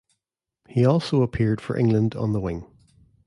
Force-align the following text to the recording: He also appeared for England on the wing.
He 0.67 0.83
also 0.83 1.21
appeared 1.21 1.61
for 1.61 1.77
England 1.77 2.15
on 2.15 2.33
the 2.33 2.39
wing. 2.39 2.65